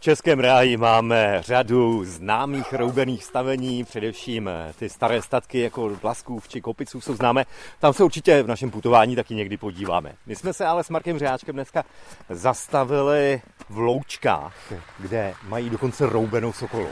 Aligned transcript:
V 0.00 0.02
Českém 0.02 0.40
ráji 0.40 0.76
máme 0.76 1.42
řadu 1.42 2.04
známých 2.04 2.72
roubených 2.72 3.24
stavení, 3.24 3.84
především 3.84 4.50
ty 4.78 4.88
staré 4.88 5.22
statky 5.22 5.60
jako 5.60 5.90
Blaskův 6.02 6.48
či 6.48 6.60
Kopiců 6.60 7.00
jsou 7.00 7.14
známé. 7.14 7.44
Tam 7.78 7.92
se 7.92 8.04
určitě 8.04 8.42
v 8.42 8.46
našem 8.46 8.70
putování 8.70 9.16
taky 9.16 9.34
někdy 9.34 9.56
podíváme. 9.56 10.12
My 10.26 10.36
jsme 10.36 10.52
se 10.52 10.66
ale 10.66 10.84
s 10.84 10.90
Markem 10.90 11.18
Řáčkem 11.18 11.54
dneska 11.54 11.84
zastavili 12.30 13.42
v 13.68 13.78
Loučkách, 13.78 14.72
kde 14.98 15.34
mají 15.48 15.70
dokonce 15.70 16.06
roubenou 16.06 16.52
sokolu. 16.52 16.88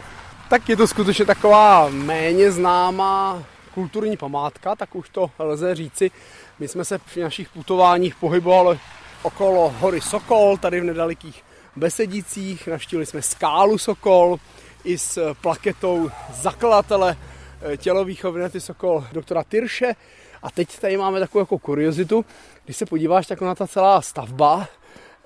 Tak 0.51 0.69
je 0.69 0.77
to 0.77 0.87
skutečně 0.87 1.25
taková 1.25 1.89
méně 1.89 2.53
známá 2.53 3.43
kulturní 3.75 4.17
památka, 4.17 4.77
tak 4.77 4.95
už 4.95 5.09
to 5.09 5.31
lze 5.39 5.75
říci. 5.75 6.11
My 6.59 6.69
jsme 6.69 6.85
se 6.85 6.99
při 6.99 7.23
našich 7.23 7.49
putováních 7.49 8.15
pohybovali 8.15 8.79
okolo 9.23 9.75
hory 9.79 10.01
Sokol, 10.01 10.57
tady 10.57 10.81
v 10.81 10.85
nedalekých 10.85 11.48
Besedicích, 11.79 12.69
navštívili 12.69 13.07
jsme 13.07 13.23
skálu 13.23 13.79
Sokol 13.79 14.39
i 14.85 14.99
s 14.99 15.35
plaketou 15.35 16.11
zakladatele 16.33 17.17
eh, 17.63 17.77
tělovýchovy 17.77 18.41
Nety 18.41 18.61
Sokol 18.61 19.05
doktora 19.13 19.45
Tyrše. 19.45 19.95
A 20.43 20.51
teď 20.51 20.79
tady 20.79 20.97
máme 20.97 21.21
takovou 21.21 21.43
jako 21.43 21.59
kuriozitu, 21.59 22.25
když 22.65 22.77
se 22.77 22.87
podíváš, 22.87 23.27
tak 23.27 23.41
na 23.41 23.55
ta 23.55 23.67
celá 23.67 24.03
stavba 24.03 24.69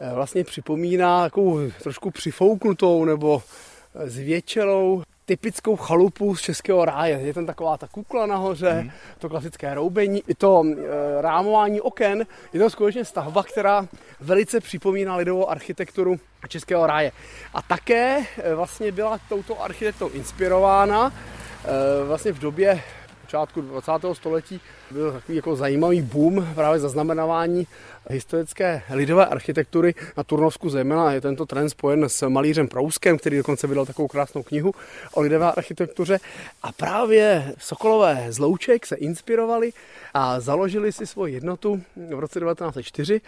eh, 0.01 0.15
vlastně 0.15 0.45
připomíná 0.45 1.23
takovou 1.23 1.71
trošku 1.83 2.11
přifouknutou 2.11 3.05
nebo 3.05 3.43
eh, 3.95 4.11
zvětšelou 4.11 5.03
typickou 5.25 5.77
chalupu 5.77 6.37
z 6.37 6.41
Českého 6.41 6.85
ráje. 6.85 7.21
Je 7.21 7.35
tam 7.35 7.47
taková 7.47 7.77
ta 7.77 7.87
kukla 7.87 8.27
nahoře, 8.27 8.71
hmm. 8.71 8.91
to 9.19 9.29
klasické 9.29 9.75
roubení, 9.75 10.23
i 10.27 10.35
to 10.35 10.65
e, 10.65 11.23
rámování 11.23 11.81
oken. 11.81 12.27
Je 12.53 12.61
to 12.61 12.71
skutečně 12.71 13.05
stavba, 13.05 13.43
která 13.43 13.87
velice 14.21 14.61
připomíná 14.61 15.17
lidovou 15.17 15.51
architekturu 15.51 16.17
Českého 16.49 16.87
ráje. 16.87 17.13
A 17.55 17.63
také 17.63 18.25
e, 18.43 18.55
vlastně 18.55 18.93
byla 18.93 19.19
touto 19.29 19.63
architektou 19.63 20.09
inspirována 20.09 21.13
e, 21.13 22.05
vlastně 22.05 22.33
v 22.33 22.39
době 22.39 22.83
počátku 23.33 23.61
20. 23.61 23.93
století 24.13 24.61
byl 24.91 25.13
takový 25.13 25.37
jako 25.37 25.57
zajímavý 25.57 26.03
boom 26.03 26.47
právě 26.55 26.81
zaznamenávání 26.81 27.67
historické 28.11 28.83
lidové 28.91 29.27
architektury 29.27 29.95
na 30.17 30.25
Turnovsku 30.25 30.69
zejména. 30.69 31.13
Je 31.13 31.21
tento 31.21 31.47
trend 31.47 31.71
spojen 31.71 32.05
s 32.05 32.29
malířem 32.29 32.69
Prouskem, 32.69 33.19
který 33.19 33.37
dokonce 33.37 33.67
vydal 33.67 33.87
takovou 33.87 34.09
krásnou 34.09 34.43
knihu 34.43 34.75
o 35.15 35.21
lidové 35.21 35.53
architektuře. 35.53 36.19
A 36.63 36.73
právě 36.73 37.55
Sokolové 37.59 38.27
z 38.29 38.39
Louček 38.39 38.87
se 38.87 38.97
inspirovali 38.97 39.73
a 40.15 40.41
založili 40.41 40.93
si 40.93 41.07
svoji 41.07 41.35
jednotu 41.35 41.83
v 41.97 42.19
roce 42.19 42.41
1904. 42.41 43.21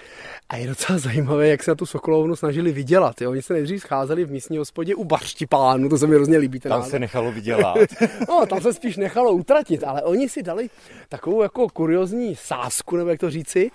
A 0.48 0.56
je 0.56 0.66
docela 0.66 0.98
zajímavé, 0.98 1.48
jak 1.48 1.62
se 1.62 1.70
na 1.70 1.74
tu 1.74 1.86
Sokolovnu 1.86 2.36
snažili 2.36 2.72
vydělat. 2.72 3.20
Jo? 3.20 3.30
Oni 3.30 3.42
se 3.42 3.52
nejdřív 3.52 3.80
scházeli 3.80 4.24
v 4.24 4.30
místní 4.30 4.58
hospodě 4.58 4.94
u 4.94 5.04
Baštipánu, 5.04 5.88
to 5.88 5.98
se 5.98 6.06
mi 6.06 6.14
hrozně 6.14 6.38
líbí. 6.38 6.60
Tam 6.60 6.70
název. 6.70 6.90
se 6.90 6.98
nechalo 6.98 7.32
vydělat. 7.32 7.78
no, 8.28 8.46
tam 8.46 8.60
se 8.60 8.72
spíš 8.72 8.96
nechalo 8.96 9.32
utratit, 9.32 9.84
ale 9.84 9.93
oni 10.02 10.28
si 10.28 10.42
dali 10.42 10.70
takovou 11.08 11.42
jako 11.42 11.68
kuriozní 11.68 12.36
sásku, 12.36 12.96
nebo 12.96 13.10
jak 13.10 13.20
to 13.20 13.30
říci. 13.30 13.70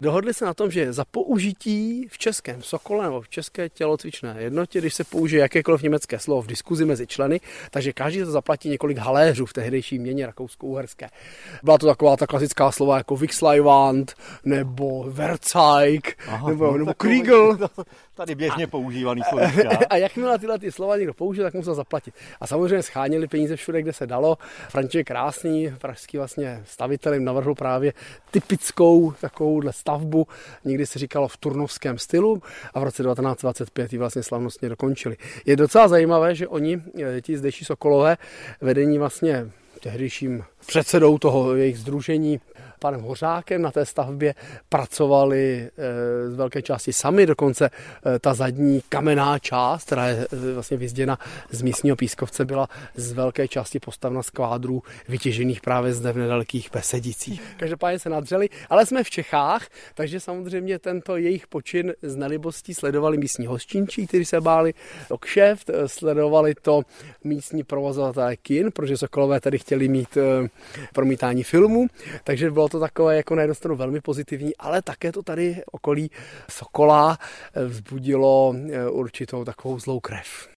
Dohodli 0.00 0.34
se 0.34 0.44
na 0.44 0.54
tom, 0.54 0.70
že 0.70 0.92
za 0.92 1.04
použití 1.04 2.06
v 2.08 2.18
českém 2.18 2.62
Sokole 2.62 3.04
nebo 3.04 3.20
v 3.20 3.28
české 3.28 3.68
tělocvičné 3.68 4.36
jednotě, 4.38 4.78
když 4.78 4.94
se 4.94 5.04
použije 5.04 5.42
jakékoliv 5.42 5.82
německé 5.82 6.18
slovo 6.18 6.42
v 6.42 6.46
diskuzi 6.46 6.84
mezi 6.84 7.06
členy, 7.06 7.40
takže 7.70 7.92
každý 7.92 8.18
to 8.20 8.30
zaplatí 8.30 8.68
několik 8.68 8.98
haléřů 8.98 9.46
v 9.46 9.52
tehdejší 9.52 9.98
měně 9.98 10.26
rakousko-uherské. 10.26 11.08
Byla 11.62 11.78
to 11.78 11.86
taková 11.86 12.16
ta 12.16 12.26
klasická 12.26 12.72
slova 12.72 12.96
jako 12.96 13.16
Wixleiwand 13.16 14.14
nebo 14.44 15.04
Verzeig 15.08 16.18
nebo, 16.46 16.78
nebo 16.78 16.94
Kriegel. 16.94 17.58
Tady 18.14 18.34
běžně 18.34 18.66
používaný 18.66 19.22
slovo. 19.28 19.44
A 19.90 19.96
jakmile 19.96 20.38
tyhle 20.38 20.58
ty 20.58 20.72
slova 20.72 20.96
někdo 20.96 21.14
použil, 21.14 21.44
tak 21.44 21.54
musel 21.54 21.74
zaplatit. 21.74 22.14
A 22.40 22.46
samozřejmě 22.46 22.82
scháněli 22.82 23.28
peníze 23.28 23.56
všude, 23.56 23.82
kde 23.82 23.92
se 23.92 24.06
dalo. 24.06 24.38
František 24.68 25.06
Krásný, 25.06 25.59
pražský 25.68 26.16
vlastně 26.16 26.62
stavitel, 26.66 27.14
jim 27.14 27.24
navrhl 27.24 27.54
právě 27.54 27.92
typickou 28.30 29.12
takovouhle 29.12 29.72
stavbu, 29.72 30.26
někdy 30.64 30.86
se 30.86 30.98
říkalo 30.98 31.28
v 31.28 31.36
turnovském 31.36 31.98
stylu 31.98 32.42
a 32.74 32.80
v 32.80 32.82
roce 32.82 33.02
1925 33.02 33.92
ji 33.92 33.98
vlastně 33.98 34.22
slavnostně 34.22 34.68
dokončili. 34.68 35.16
Je 35.46 35.56
docela 35.56 35.88
zajímavé, 35.88 36.34
že 36.34 36.48
oni, 36.48 36.82
eh, 37.02 37.20
ti 37.20 37.38
zdejší 37.38 37.64
Sokolové, 37.64 38.16
vedení 38.60 38.98
vlastně 38.98 39.50
tehdejším 39.80 40.44
předsedou 40.66 41.18
toho 41.18 41.54
jejich 41.54 41.78
združení 41.78 42.40
panem 42.80 43.00
Hořákem 43.00 43.62
na 43.62 43.70
té 43.70 43.86
stavbě 43.86 44.34
pracovali 44.68 45.70
eh, 45.76 46.30
z 46.30 46.34
velké 46.34 46.62
části 46.62 46.92
sami, 46.92 47.26
dokonce 47.26 47.70
eh, 47.70 48.18
ta 48.18 48.34
zadní 48.34 48.82
kamenná 48.88 49.38
část, 49.38 49.84
která 49.84 50.06
je 50.06 50.26
eh, 50.32 50.52
vlastně 50.54 50.76
vyzděna 50.76 51.18
z 51.50 51.62
místního 51.62 51.96
pískovce, 51.96 52.44
byla 52.44 52.68
z 52.96 53.12
velké 53.12 53.48
části 53.48 53.80
postavna 53.80 54.22
z 54.22 54.30
kvádrů 54.30 54.82
vytěžených 55.08 55.60
právě 55.60 55.92
zde 55.92 56.12
v 56.12 56.16
nedalekých 56.16 56.70
Besedicích. 56.72 57.42
Každopádně 57.56 57.98
se 57.98 58.08
nadřeli, 58.08 58.48
ale 58.70 58.86
jsme 58.86 59.04
v 59.04 59.10
Čechách, 59.10 59.66
takže 59.94 60.20
samozřejmě 60.20 60.78
tento 60.78 61.16
jejich 61.16 61.46
počin 61.46 61.92
z 62.02 62.16
nelibostí 62.16 62.74
sledovali 62.74 63.18
místní 63.18 63.46
hostinčí, 63.46 64.06
kteří 64.06 64.24
se 64.24 64.40
báli 64.40 64.74
o 65.08 65.18
kšeft, 65.18 65.70
sledovali 65.86 66.54
to 66.62 66.82
místní 67.24 67.64
provozovatelé 67.64 68.36
kin, 68.36 68.70
protože 68.72 68.96
Sokolové 68.96 69.40
tady 69.40 69.58
chtěli 69.58 69.88
mít 69.88 70.18
promítání 70.92 71.42
filmu, 71.42 71.86
takže 72.24 72.50
bylo 72.50 72.68
to 72.68 72.80
takové 72.80 73.16
jako 73.16 73.34
na 73.34 73.42
jednu 73.42 73.54
stranu 73.54 73.76
velmi 73.76 74.00
pozitivní, 74.00 74.56
ale 74.56 74.82
také 74.82 75.12
to 75.12 75.22
tady 75.22 75.62
okolí 75.72 76.10
Sokola 76.50 77.18
vzbudilo 77.66 78.54
eh, 78.72 78.88
určitou 78.88 79.44
takovou 79.44 79.78
zlou 79.78 80.00
krev. 80.00 80.48